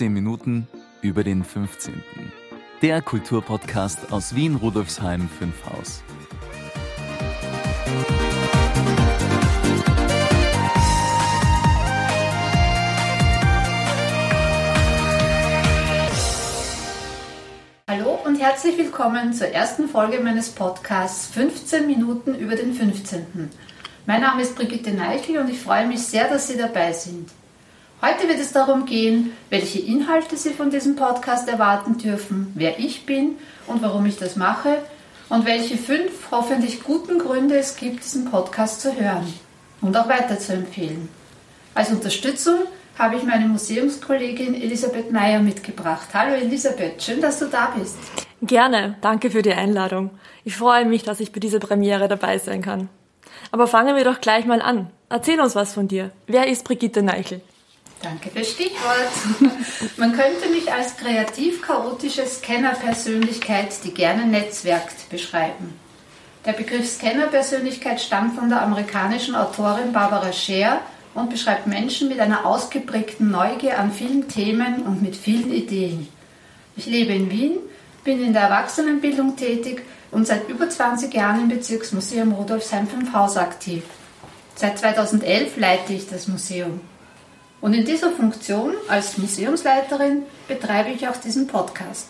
[0.00, 0.66] 15 Minuten
[1.02, 2.02] über den 15.
[2.80, 6.02] Der Kulturpodcast aus Wien Rudolfsheim 5 Haus.
[17.86, 23.50] Hallo und herzlich willkommen zur ersten Folge meines Podcasts 15 Minuten über den 15.
[24.06, 27.28] Mein Name ist Brigitte Neichel und ich freue mich sehr, dass Sie dabei sind.
[28.02, 33.04] Heute wird es darum gehen, welche Inhalte Sie von diesem Podcast erwarten dürfen, wer ich
[33.04, 33.36] bin
[33.66, 34.78] und warum ich das mache
[35.28, 39.30] und welche fünf hoffentlich guten Gründe es gibt, diesen Podcast zu hören
[39.82, 41.10] und auch weiterzuempfehlen.
[41.74, 42.60] Als Unterstützung
[42.98, 46.08] habe ich meine Museumskollegin Elisabeth Meyer mitgebracht.
[46.14, 47.98] Hallo Elisabeth, schön, dass du da bist.
[48.40, 50.08] Gerne, danke für die Einladung.
[50.44, 52.88] Ich freue mich, dass ich bei dieser Premiere dabei sein kann.
[53.52, 54.88] Aber fangen wir doch gleich mal an.
[55.10, 56.12] Erzähl uns was von dir.
[56.26, 57.42] Wer ist Brigitte Neichel?
[58.02, 59.10] Danke für Stichwort.
[59.98, 65.78] Man könnte mich als kreativ-chaotische Scanner-Persönlichkeit, die gerne netzwerkt, beschreiben.
[66.46, 70.80] Der Begriff Scanner-Persönlichkeit stammt von der amerikanischen Autorin Barbara Scher
[71.14, 76.08] und beschreibt Menschen mit einer ausgeprägten Neugier an vielen Themen und mit vielen Ideen.
[76.76, 77.58] Ich lebe in Wien,
[78.04, 83.36] bin in der Erwachsenenbildung tätig und seit über 20 Jahren im Bezirksmuseum Rudolfsheim 5 Haus
[83.36, 83.82] aktiv.
[84.54, 86.80] Seit 2011 leite ich das Museum.
[87.60, 92.06] Und in dieser Funktion als Museumsleiterin betreibe ich auch diesen Podcast.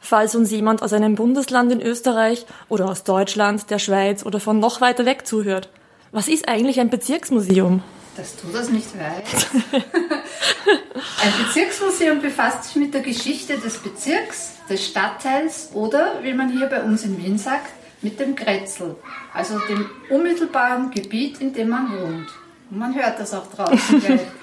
[0.00, 4.58] Falls uns jemand aus einem Bundesland in Österreich oder aus Deutschland, der Schweiz oder von
[4.58, 5.68] noch weiter weg zuhört,
[6.10, 7.82] was ist eigentlich ein Bezirksmuseum?
[8.16, 9.50] Dass du das nicht weißt.
[9.72, 16.66] ein Bezirksmuseum befasst sich mit der Geschichte des Bezirks, des Stadtteils oder, wie man hier
[16.66, 17.70] bei uns in Wien sagt,
[18.02, 18.96] mit dem Grätzl,
[19.32, 22.28] also dem unmittelbaren Gebiet, in dem man wohnt.
[22.70, 24.02] Und man hört das auch draußen.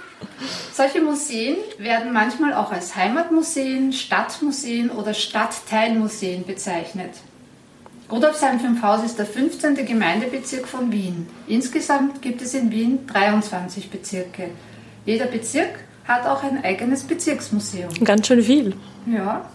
[0.73, 7.11] Solche Museen werden manchmal auch als Heimatmuseen, Stadtmuseen oder Stadtteilmuseen bezeichnet.
[8.11, 9.85] Rudolfsheim 5 Haus ist der 15.
[9.85, 11.27] Gemeindebezirk von Wien.
[11.47, 14.49] Insgesamt gibt es in Wien 23 Bezirke.
[15.05, 17.93] Jeder Bezirk hat auch ein eigenes Bezirksmuseum.
[18.03, 18.75] Ganz schön viel.
[19.05, 19.49] Ja.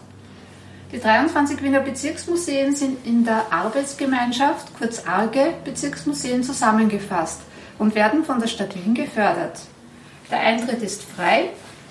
[0.92, 7.40] Die 23 Wiener Bezirksmuseen sind in der Arbeitsgemeinschaft, kurz ARGE, Bezirksmuseen zusammengefasst
[7.78, 9.60] und werden von der Stadt Wien gefördert.
[10.30, 11.50] Der Eintritt ist frei.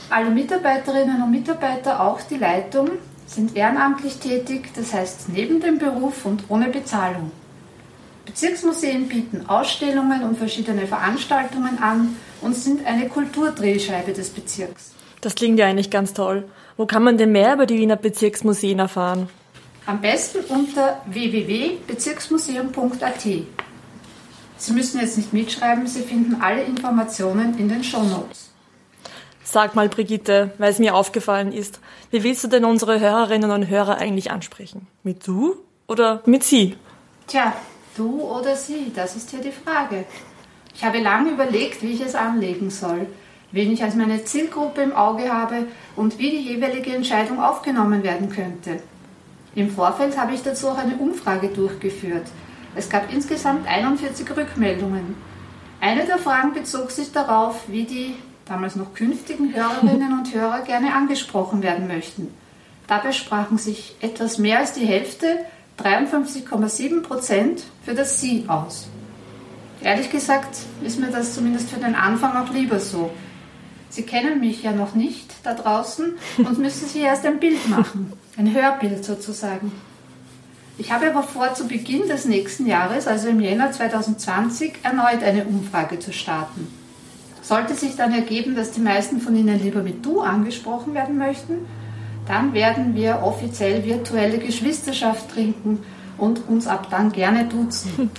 [0.10, 2.90] Alle Mitarbeiterinnen und Mitarbeiter, auch die Leitung,
[3.28, 7.32] sind ehrenamtlich tätig, das heißt neben dem Beruf und ohne Bezahlung.
[8.26, 14.92] Bezirksmuseen bieten Ausstellungen und verschiedene Veranstaltungen an und sind eine Kulturdrehscheibe des Bezirks.
[15.22, 16.44] Das klingt ja eigentlich ganz toll.
[16.78, 19.30] Wo kann man denn mehr über die Wiener Bezirksmuseen erfahren?
[19.86, 23.28] Am besten unter www.bezirksmuseum.at.
[24.62, 28.52] Sie müssen jetzt nicht mitschreiben, Sie finden alle Informationen in den Shownotes.
[29.44, 31.80] Sag mal, Brigitte, weil es mir aufgefallen ist,
[32.12, 34.86] wie willst du denn unsere Hörerinnen und Hörer eigentlich ansprechen?
[35.02, 35.56] Mit du
[35.88, 36.78] oder mit sie?
[37.26, 37.56] Tja,
[37.98, 40.06] du oder sie, das ist hier die Frage.
[40.76, 43.08] Ich habe lange überlegt, wie ich es anlegen soll,
[43.52, 48.30] wen ich als meine Zielgruppe im Auge habe und wie die jeweilige Entscheidung aufgenommen werden
[48.30, 48.84] könnte.
[49.56, 52.28] Im Vorfeld habe ich dazu auch eine Umfrage durchgeführt.
[52.76, 55.16] Es gab insgesamt 41 Rückmeldungen.
[55.80, 58.16] Eine der Fragen bezog sich darauf, wie die
[58.46, 62.34] damals noch künftigen Hörerinnen und Hörer gerne angesprochen werden möchten.
[62.88, 65.40] Dabei sprachen sich etwas mehr als die Hälfte,
[65.80, 68.88] 53,7 Prozent, für das Sie aus.
[69.82, 73.12] Ehrlich gesagt ist mir das zumindest für den Anfang auch lieber so.
[73.90, 78.14] Sie kennen mich ja noch nicht da draußen und müssen sich erst ein Bild machen,
[78.38, 79.72] ein Hörbild sozusagen.
[80.78, 85.46] Ich habe aber vor, zu Beginn des nächsten Jahres, also im Jänner 2020, erneut eine
[85.46, 86.68] Umfrage zu starten.
[87.42, 91.66] Sollte sich dann ergeben, dass die meisten von Ihnen lieber mit Du angesprochen werden möchten,
[92.28, 95.84] dann werden wir offiziell virtuelle Geschwisterschaft trinken
[96.18, 98.12] und uns ab dann gerne duzen.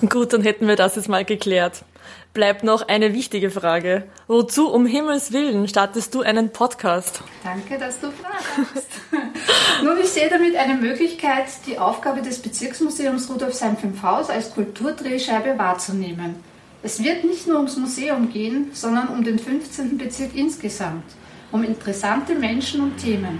[0.08, 1.84] Gut, dann hätten wir das jetzt mal geklärt.
[2.32, 4.04] Bleibt noch eine wichtige Frage.
[4.26, 7.22] Wozu um Himmels Willen startest du einen Podcast?
[7.44, 8.88] Danke, dass du fragst.
[9.84, 15.56] Nun, ich sehe damit eine Möglichkeit, die Aufgabe des Bezirksmuseums Rudolfsheim 5 Haus als Kulturdrehscheibe
[15.58, 16.36] wahrzunehmen.
[16.82, 19.96] Es wird nicht nur ums Museum gehen, sondern um den 15.
[19.96, 21.04] Bezirk insgesamt,
[21.52, 23.38] um interessante Menschen und Themen.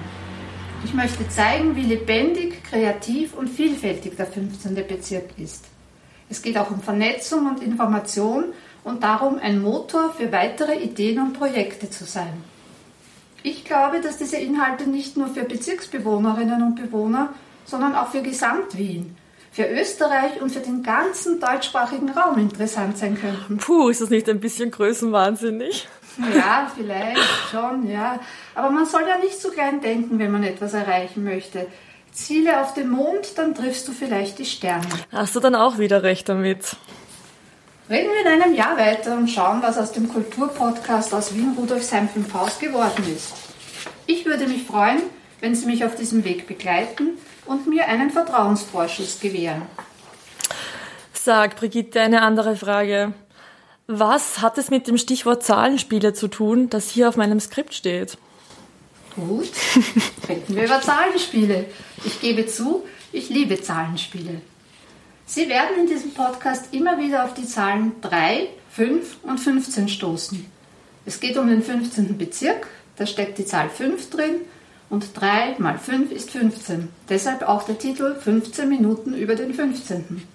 [0.84, 4.75] Ich möchte zeigen, wie lebendig, kreativ und vielfältig der 15.
[4.87, 5.64] Bezirk ist.
[6.31, 8.44] Es geht auch um Vernetzung und Information
[8.82, 12.32] und darum, ein Motor für weitere Ideen und Projekte zu sein.
[13.43, 17.35] Ich glaube, dass diese Inhalte nicht nur für Bezirksbewohnerinnen und Bewohner,
[17.67, 19.17] sondern auch für Gesamt-Wien,
[19.53, 23.59] für Österreich und für den ganzen deutschsprachigen Raum interessant sein könnten.
[23.59, 25.87] Puh, ist das nicht ein bisschen größenwahnsinnig?
[26.35, 28.19] Ja, vielleicht schon, ja.
[28.55, 31.67] Aber man soll ja nicht so klein denken, wenn man etwas erreichen möchte.
[32.14, 34.87] Ziele auf den Mond, dann triffst du vielleicht die Sterne.
[35.12, 36.76] Hast du dann auch wieder recht damit?
[37.90, 42.08] Reden wir in einem Jahr weiter und schauen, was aus dem Kulturpodcast aus Wien Rudolfsheim
[42.08, 43.34] 5 Haus geworden ist.
[44.06, 45.02] Ich würde mich freuen,
[45.40, 49.62] wenn Sie mich auf diesem Weg begleiten und mir einen Vertrauensvorschuss gewähren.
[51.12, 53.12] Sag, Brigitte, eine andere Frage.
[53.87, 58.16] Was hat es mit dem Stichwort Zahlenspiele zu tun, das hier auf meinem Skript steht?
[59.16, 59.52] Gut,
[60.28, 61.66] reden wir über Zahlenspiele.
[62.05, 64.40] Ich gebe zu, ich liebe Zahlenspiele.
[65.25, 70.44] Sie werden in diesem Podcast immer wieder auf die Zahlen 3, 5 und 15 stoßen.
[71.06, 72.19] Es geht um den 15.
[72.19, 72.66] Bezirk,
[72.96, 74.34] da steckt die Zahl 5 drin
[74.90, 76.88] und 3 mal 5 ist 15.
[77.08, 80.26] Deshalb auch der Titel 15 Minuten über den 15.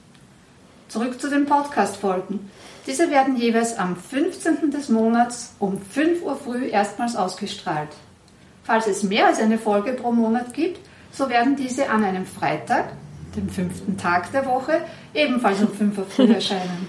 [0.88, 2.50] Zurück zu den Podcast-Folgen.
[2.88, 4.72] Diese werden jeweils am 15.
[4.72, 7.90] des Monats um 5 Uhr früh erstmals ausgestrahlt.
[8.64, 10.80] Falls es mehr als eine Folge pro Monat gibt,
[11.12, 12.94] so werden diese an einem Freitag,
[13.36, 14.82] dem fünften Tag der Woche,
[15.14, 16.88] ebenfalls um 5 Uhr früh erscheinen.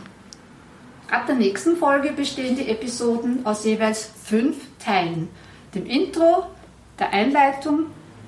[1.11, 5.29] Ab der nächsten Folge bestehen die Episoden aus jeweils fünf Teilen.
[5.75, 6.47] Dem Intro,
[6.99, 7.87] der Einleitung,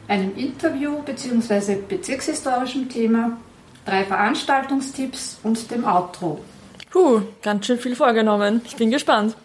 [0.08, 1.76] einem Interview bzw.
[1.88, 3.36] bezirkshistorischem Thema,
[3.84, 6.40] drei Veranstaltungstipps und dem Outro.
[6.90, 8.60] Puh, ganz schön viel vorgenommen.
[8.64, 9.36] Ich bin gespannt.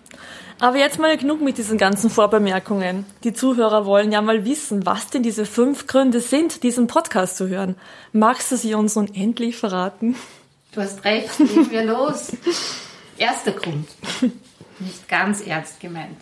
[0.60, 3.06] Aber jetzt mal genug mit diesen ganzen Vorbemerkungen.
[3.24, 7.48] Die Zuhörer wollen ja mal wissen, was denn diese fünf Gründe sind, diesen Podcast zu
[7.48, 7.76] hören.
[8.12, 10.16] Magst du sie uns nun endlich verraten?
[10.72, 12.32] Du hast recht, legen wir los.
[13.20, 13.88] Erster Grund.
[14.80, 16.18] Nicht ganz ernst gemeint.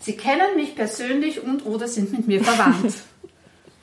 [0.00, 2.94] Sie kennen mich persönlich und oder sind mit mir verwandt.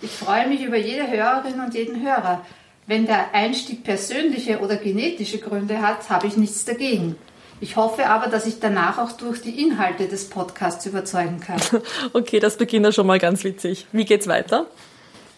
[0.01, 2.43] Ich freue mich über jede Hörerin und jeden Hörer.
[2.87, 7.15] Wenn der Einstieg persönliche oder genetische Gründe hat, habe ich nichts dagegen.
[7.61, 11.61] Ich hoffe aber, dass ich danach auch durch die Inhalte des Podcasts überzeugen kann.
[12.13, 13.85] Okay, das beginnt ja schon mal ganz witzig.
[13.91, 14.65] Wie geht's weiter?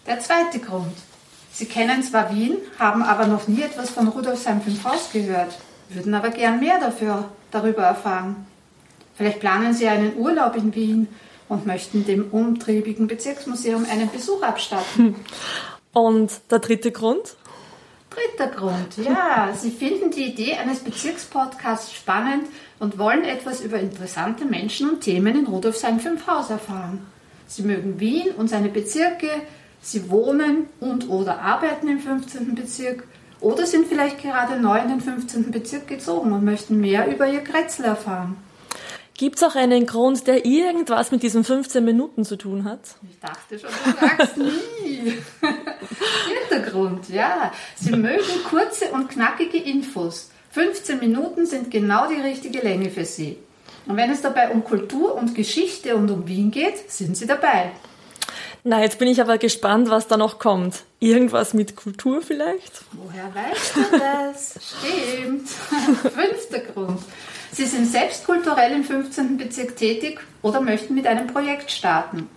[0.08, 0.96] Der zweite Grund.
[1.52, 5.54] Sie kennen zwar Wien, haben aber noch nie etwas von Rudolfsheim 5 Haus gehört,
[5.90, 8.48] würden aber gern mehr dafür, darüber erfahren.
[9.16, 11.10] Vielleicht planen Sie einen Urlaub in Wien
[11.50, 15.16] und möchten dem umtriebigen Bezirksmuseum einen Besuch abstatten.
[15.94, 17.36] Und der dritte Grund?
[18.14, 22.48] Dritter Grund, ja, Sie finden die Idee eines Bezirkspodcasts spannend
[22.80, 27.06] und wollen etwas über interessante Menschen und Themen in Rudolfsheim 5 Haus erfahren.
[27.48, 29.30] Sie mögen Wien und seine Bezirke,
[29.82, 32.56] Sie wohnen und oder arbeiten im 15.
[32.56, 33.06] Bezirk
[33.42, 35.52] oder sind vielleicht gerade neu in den 15.
[35.52, 38.38] Bezirk gezogen und möchten mehr über Ihr Kretzel erfahren.
[39.16, 42.80] Gibt es auch einen Grund, der irgendwas mit diesen 15 Minuten zu tun hat?
[43.10, 45.14] Ich dachte schon, du sagst nie.
[46.50, 47.52] Hintergrund, ja.
[47.76, 50.32] Sie mögen kurze und knackige Infos.
[50.52, 53.38] 15 Minuten sind genau die richtige Länge für Sie.
[53.86, 57.72] Und wenn es dabei um Kultur und Geschichte und um Wien geht, sind Sie dabei.
[58.64, 60.84] Na, jetzt bin ich aber gespannt, was da noch kommt.
[61.00, 62.84] Irgendwas mit Kultur vielleicht?
[62.94, 64.56] Woher weißt du das?
[64.80, 65.50] Stimmt.
[66.14, 67.02] Fünfter Grund.
[67.54, 69.38] Sie sind selbst kulturell im 15.
[69.38, 72.28] Bezirk tätig oder möchten mit einem Projekt starten.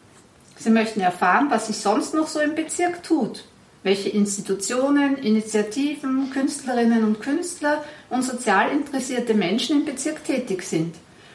[0.58, 3.44] Sie möchten erfahren, was sich sonst noch so im Bezirk tut,
[3.82, 10.94] welche Institutionen, Initiativen, Künstlerinnen und Künstler und sozial interessierte Menschen im Bezirk tätig sind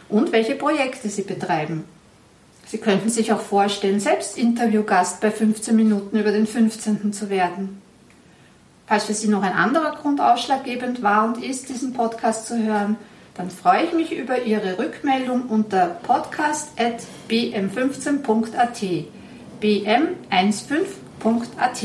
[0.09, 1.85] und welche Projekte sie betreiben.
[2.67, 7.13] Sie könnten sich auch vorstellen, selbst Interviewgast bei 15 Minuten über den 15.
[7.13, 7.81] zu werden.
[8.85, 12.97] Falls für Sie noch ein anderer Grund ausschlaggebend war und ist, diesen Podcast zu hören,
[13.41, 18.83] dann freue ich mich über Ihre Rückmeldung unter podcast.bm15.at.
[19.59, 21.83] bm15.at.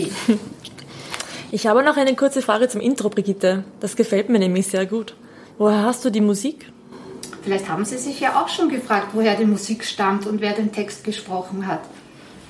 [1.52, 3.64] Ich habe noch eine kurze Frage zum Intro, Brigitte.
[3.80, 5.16] Das gefällt mir nämlich sehr gut.
[5.56, 6.70] Woher hast du die Musik?
[7.42, 10.72] Vielleicht haben Sie sich ja auch schon gefragt, woher die Musik stammt und wer den
[10.72, 11.80] Text gesprochen hat.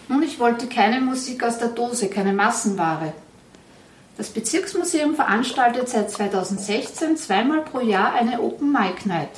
[0.08, 3.12] Nun, ich wollte keine Musik aus der Dose, keine Massenware.
[4.16, 9.28] Das Bezirksmuseum veranstaltet seit 2016 zweimal pro Jahr eine Open Mic Night.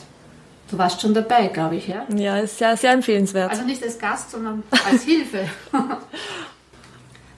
[0.70, 2.04] Du warst schon dabei, glaube ich, ja?
[2.14, 3.50] Ja, ist sehr, sehr empfehlenswert.
[3.50, 5.48] Also nicht als Gast, sondern als Hilfe.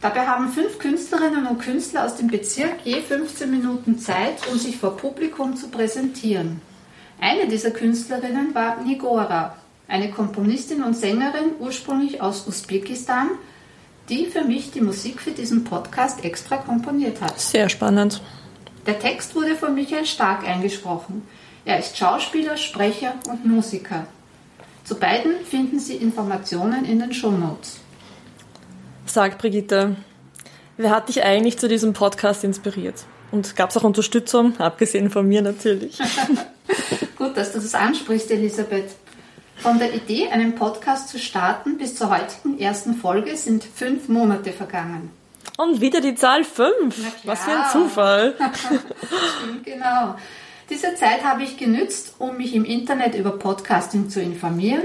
[0.01, 4.79] Dabei haben fünf Künstlerinnen und Künstler aus dem Bezirk je 15 Minuten Zeit, um sich
[4.79, 6.61] vor Publikum zu präsentieren.
[7.21, 9.57] Eine dieser Künstlerinnen war Nigora,
[9.89, 13.29] eine Komponistin und Sängerin ursprünglich aus Usbekistan,
[14.11, 17.41] die für mich die Musik für diesen Podcast extra komponiert hat.
[17.41, 18.21] Sehr spannend.
[18.87, 21.23] Der Text wurde von Michael Stark eingesprochen.
[21.65, 24.07] Er ist Schauspieler, Sprecher und Musiker.
[24.85, 27.79] Zu beiden finden Sie Informationen in den Shownotes.
[29.07, 29.97] Sag Brigitte,
[30.77, 33.05] wer hat dich eigentlich zu diesem Podcast inspiriert?
[33.31, 35.99] Und gab es auch Unterstützung, abgesehen von mir natürlich.
[37.17, 38.91] Gut, dass du das ansprichst, Elisabeth.
[39.61, 44.53] Von der Idee, einen Podcast zu starten, bis zur heutigen ersten Folge sind fünf Monate
[44.53, 45.11] vergangen.
[45.59, 46.97] Und wieder die Zahl fünf.
[47.25, 48.35] Was für ein Zufall.
[49.39, 50.15] Stimmt, genau.
[50.71, 54.85] Diese Zeit habe ich genützt, um mich im Internet über Podcasting zu informieren.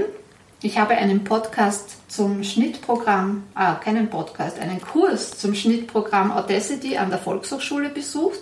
[0.60, 7.08] Ich habe einen Podcast zum Schnittprogramm, ah, keinen Podcast, einen Kurs zum Schnittprogramm Audacity an
[7.08, 8.40] der Volkshochschule besucht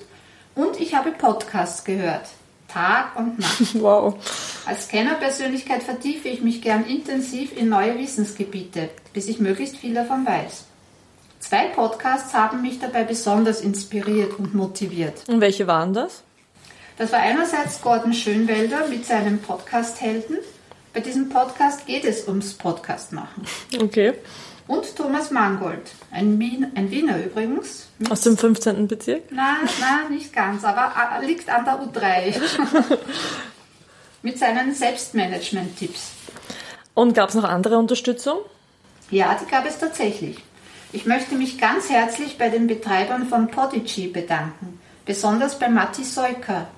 [0.56, 2.26] und ich habe Podcasts gehört.
[2.68, 3.74] Tag und Nacht.
[3.74, 4.14] Wow.
[4.66, 10.26] Als Kennerpersönlichkeit vertiefe ich mich gern intensiv in neue Wissensgebiete, bis ich möglichst viel davon
[10.26, 10.64] weiß.
[11.40, 15.28] Zwei Podcasts haben mich dabei besonders inspiriert und motiviert.
[15.28, 16.22] Und welche waren das?
[16.96, 20.38] Das war einerseits Gordon Schönwelder mit seinem Podcast Helden.
[20.94, 23.44] Bei diesem Podcast geht es ums Podcast machen.
[23.78, 24.14] Okay.
[24.66, 27.88] Und Thomas Mangold, ein, Wien, ein Wiener übrigens.
[28.08, 28.88] Aus dem 15.
[28.88, 29.30] Bezirk?
[29.30, 32.34] Nein, nein, nicht ganz, aber äh, liegt an der U3.
[34.24, 36.12] mit seinen Selbstmanagement-Tipps.
[36.94, 38.38] Und gab es noch andere Unterstützung?
[39.10, 40.38] Ja, die gab es tatsächlich.
[40.92, 46.68] Ich möchte mich ganz herzlich bei den Betreibern von Podigy bedanken, besonders bei Matti Seuker.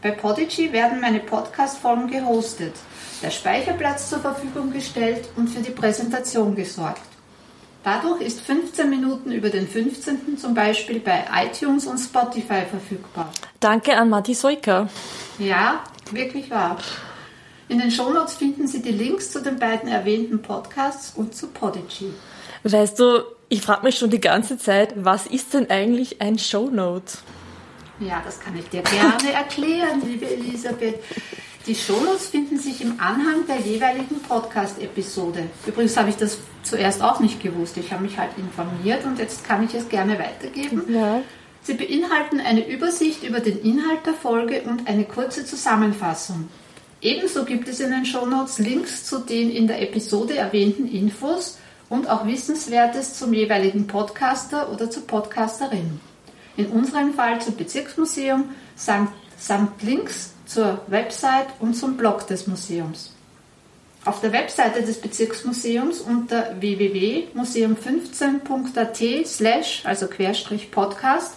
[0.00, 2.74] Bei Podigy werden meine Podcast-Folgen gehostet,
[3.22, 7.02] der Speicherplatz zur Verfügung gestellt und für die Präsentation gesorgt.
[7.84, 10.38] Dadurch ist 15 Minuten über den 15.
[10.38, 13.32] zum Beispiel bei iTunes und Spotify verfügbar.
[13.58, 14.88] Danke an Matti Seuker.
[15.38, 16.78] Ja, wirklich wahr.
[17.68, 22.12] In den Shownotes finden Sie die Links zu den beiden erwähnten Podcasts und zu Podigy.
[22.62, 27.18] Weißt du, ich frage mich schon die ganze Zeit, was ist denn eigentlich ein Shownote?
[27.98, 31.02] Ja, das kann ich dir gerne erklären, liebe Elisabeth.
[31.66, 35.44] Die Shownotes finden sich im Anhang der jeweiligen Podcast-Episode.
[35.64, 37.76] Übrigens habe ich das zuerst auch nicht gewusst.
[37.76, 40.82] Ich habe mich halt informiert und jetzt kann ich es gerne weitergeben.
[40.92, 41.22] Ja.
[41.62, 46.48] Sie beinhalten eine Übersicht über den Inhalt der Folge und eine kurze Zusammenfassung.
[47.00, 52.10] Ebenso gibt es in den Shownotes Links zu den in der Episode erwähnten Infos und
[52.10, 56.00] auch Wissenswertes zum jeweiligen Podcaster oder zur Podcasterin.
[56.56, 59.10] In unserem Fall zum Bezirksmuseum samt,
[59.42, 63.12] samt Links zur Website und zum Blog des Museums.
[64.04, 71.34] Auf der Webseite des Bezirksmuseums unter www.museum15.at slash, also Querstrich Podcast,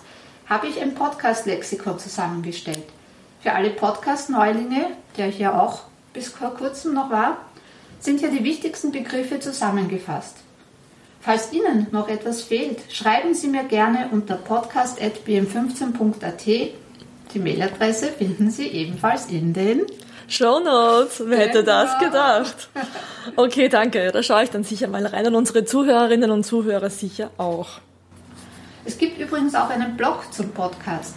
[0.48, 2.86] habe ich ein Podcast-Lexikon zusammengestellt.
[3.42, 4.86] Für alle Podcast-Neulinge,
[5.18, 7.38] der ich ja auch bis vor kurzem noch war,
[8.00, 10.36] sind hier die wichtigsten Begriffe zusammengefasst.
[11.22, 16.85] Falls Ihnen noch etwas fehlt, schreiben Sie mir gerne unter podcast.bm15.at
[17.36, 19.82] die Mailadresse finden Sie ebenfalls in den
[20.28, 21.22] Show Notes.
[21.24, 22.10] Wer hätte das Genau.
[22.12, 22.70] gedacht?
[23.36, 24.12] Okay, danke.
[24.12, 27.68] Da schaue ich dann sicher mal rein und unsere Zuhörerinnen und Zuhörer sicher auch.
[28.86, 31.14] Es gibt übrigens auch einen Blog zum Podcast.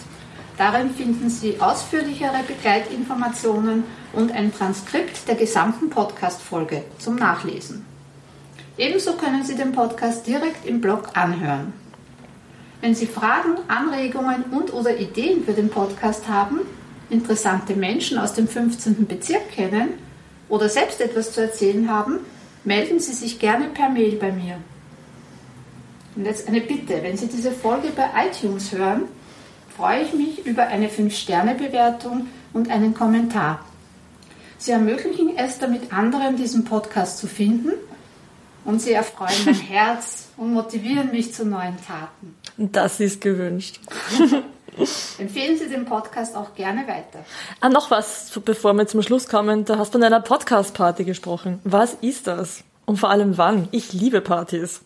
[0.59, 7.87] Darin finden Sie ausführlichere Begleitinformationen und ein Transkript der gesamten Podcast-Folge zum Nachlesen.
[8.77, 11.73] Ebenso können Sie den Podcast direkt im Blog anhören.
[12.81, 16.61] Wenn Sie Fragen, Anregungen und oder Ideen für den Podcast haben,
[17.11, 19.07] interessante Menschen aus dem 15.
[19.07, 19.95] Bezirk kennen
[20.49, 22.21] oder selbst etwas zu erzählen haben,
[22.65, 24.59] melden Sie sich gerne per Mail bei mir.
[26.15, 29.05] Und jetzt eine Bitte, wenn Sie diese Folge bei iTunes hören,
[29.77, 33.65] freue ich mich über eine 5-Sterne-Bewertung und einen Kommentar.
[34.57, 37.71] Sie ermöglichen es damit anderen, diesen Podcast zu finden
[38.65, 42.35] und sie erfreuen mein Herz und motivieren mich zu neuen Taten.
[42.59, 43.81] Das ist gewünscht.
[45.19, 47.25] Empfehlen Sie den Podcast auch gerne weiter.
[47.61, 49.65] Ah, noch was, bevor wir zum Schluss kommen.
[49.65, 51.61] Da hast du von einer Podcast-Party gesprochen.
[51.65, 52.65] Was ist das?
[52.85, 53.69] Und vor allem wann?
[53.71, 54.81] Ich liebe Partys.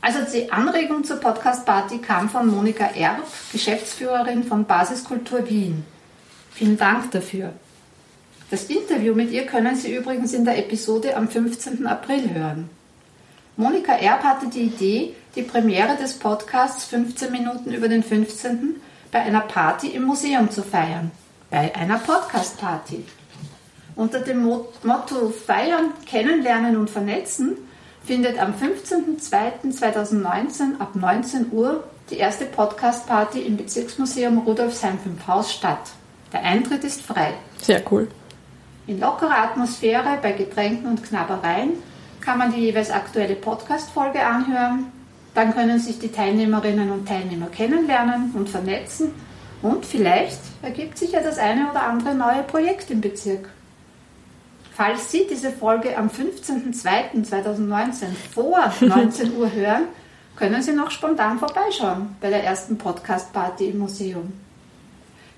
[0.00, 3.22] Also die Anregung zur Podcast-Party kam von Monika Erb,
[3.52, 5.84] Geschäftsführerin von Basiskultur Wien.
[6.52, 7.52] Vielen Dank dafür.
[8.50, 11.86] Das Interview mit ihr können Sie übrigens in der Episode am 15.
[11.86, 12.68] April hören.
[13.56, 18.80] Monika Erb hatte die Idee, die Premiere des Podcasts 15 Minuten über den 15.
[19.12, 21.10] bei einer Party im Museum zu feiern.
[21.50, 23.04] Bei einer Podcast-Party.
[23.94, 27.56] Unter dem Mo- Motto Feiern, Kennenlernen und Vernetzen
[28.04, 35.92] findet am 15.02.2019 ab 19 Uhr die erste Podcast-Party im Bezirksmuseum Rudolfsheim 5 Haus statt.
[36.32, 37.34] Der Eintritt ist frei.
[37.62, 38.08] Sehr cool.
[38.88, 41.74] In lockerer Atmosphäre bei Getränken und Knabbereien
[42.24, 44.86] kann man die jeweils aktuelle Podcast-Folge anhören.
[45.34, 49.12] Dann können sich die Teilnehmerinnen und Teilnehmer kennenlernen und vernetzen.
[49.62, 53.48] Und vielleicht ergibt sich ja das eine oder andere neue Projekt im Bezirk.
[54.76, 59.84] Falls Sie diese Folge am 15.02.2019 vor 19 Uhr hören,
[60.36, 64.32] können Sie noch spontan vorbeischauen bei der ersten Podcast-Party im Museum.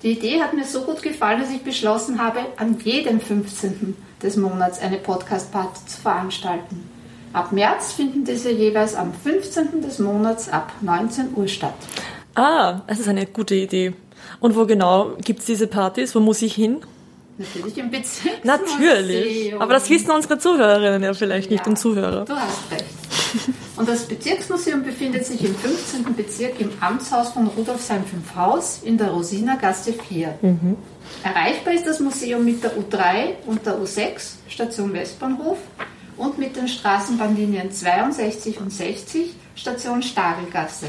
[0.02, 3.96] Die Idee hat mir so gut gefallen, dass ich beschlossen habe, an jedem 15.
[4.22, 6.88] des Monats eine Podcast-Party zu veranstalten.
[7.32, 9.82] Ab März finden diese jeweils am 15.
[9.82, 11.74] des Monats ab 19 Uhr statt.
[12.34, 13.94] Ah, das ist eine gute Idee.
[14.40, 16.14] Und wo genau gibt es diese Partys?
[16.14, 16.78] Wo muss ich hin?
[17.38, 18.44] Natürlich im Bezirk.
[18.44, 19.54] Natürlich.
[19.60, 22.24] Aber das wissen unsere Zuhörerinnen ja vielleicht nicht Ja, und Zuhörer.
[22.24, 22.84] Du hast recht.
[23.76, 26.14] Und das Bezirksmuseum befindet sich im 15.
[26.14, 30.38] Bezirk im Amtshaus von Rudolfsheim 5 Haus in der Rosinergasse 4.
[31.22, 35.58] Erreichbar ist das Museum mit der U3 und der U6, Station Westbahnhof,
[36.16, 40.86] und mit den Straßenbahnlinien 62 und 60, Station Stagelgasse.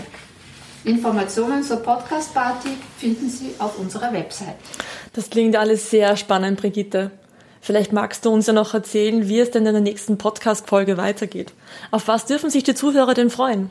[0.83, 4.55] Informationen zur Podcast-Party finden Sie auf unserer Website.
[5.13, 7.12] Das klingt alles sehr spannend, Brigitte.
[7.59, 11.51] Vielleicht magst du uns ja noch erzählen, wie es denn in der nächsten Podcast-Folge weitergeht.
[11.91, 13.69] Auf was dürfen sich die Zuhörer denn freuen?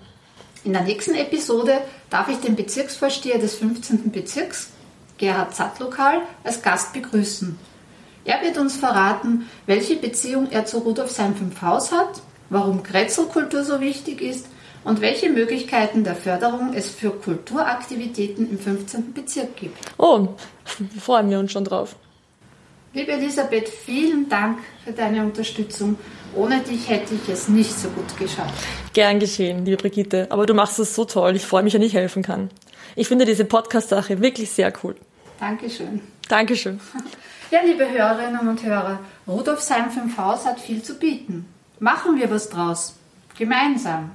[0.64, 1.78] In der nächsten Episode
[2.10, 4.10] darf ich den Bezirksvorsteher des 15.
[4.10, 4.70] Bezirks,
[5.18, 7.58] Gerhard Zattlokal, als Gast begrüßen.
[8.24, 12.20] Er wird uns verraten, welche Beziehung er zu Rudolfsheim 5 Haus hat,
[12.50, 14.46] warum Kretzelkultur so wichtig ist
[14.82, 19.12] und welche Möglichkeiten der Förderung es für Kulturaktivitäten im 15.
[19.12, 19.78] Bezirk gibt.
[19.98, 20.28] Oh,
[21.00, 21.96] freuen wir uns schon drauf.
[22.92, 25.98] Liebe Elisabeth, vielen Dank für deine Unterstützung.
[26.34, 28.54] Ohne dich hätte ich es nicht so gut geschafft.
[28.92, 30.28] Gern geschehen, liebe Brigitte.
[30.30, 31.36] Aber du machst es so toll.
[31.36, 32.50] Ich freue mich, wenn ich helfen kann.
[32.94, 34.94] Ich finde diese Podcast-Sache wirklich sehr cool.
[35.38, 36.00] Dankeschön.
[36.28, 36.80] Dankeschön.
[37.52, 41.46] Ja, liebe Hörerinnen und Hörer, Rudolfsheim 5 Haus hat viel zu bieten.
[41.78, 42.96] Machen wir was draus.
[43.38, 44.10] Gemeinsam.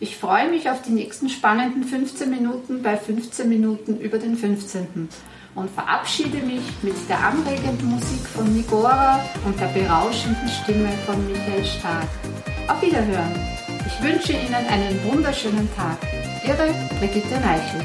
[0.00, 5.08] Ich freue mich auf die nächsten spannenden 15 Minuten bei 15 Minuten über den 15.
[5.54, 11.64] und verabschiede mich mit der anregenden Musik von Nigora und der berauschenden Stimme von Michael
[11.64, 12.08] Stark.
[12.68, 13.34] Auf Wiederhören.
[13.86, 15.98] Ich wünsche Ihnen einen wunderschönen Tag.
[16.42, 17.84] Ihre Brigitte Neichel.